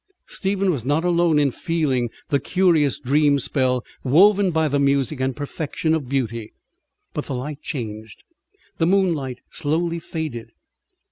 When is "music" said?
4.67-5.19